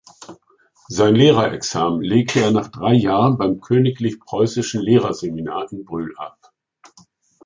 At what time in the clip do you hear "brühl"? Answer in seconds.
5.85-6.17